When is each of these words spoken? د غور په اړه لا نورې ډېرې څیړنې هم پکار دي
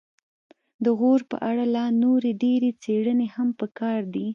د 0.83 0.85
غور 0.99 1.21
په 1.31 1.37
اړه 1.49 1.63
لا 1.75 1.85
نورې 2.03 2.31
ډېرې 2.43 2.69
څیړنې 2.83 3.27
هم 3.35 3.47
پکار 3.61 4.01
دي 4.13 4.27